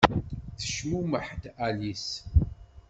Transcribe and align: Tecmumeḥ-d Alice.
Tecmumeḥ-d 0.59 1.43
Alice. 1.65 2.13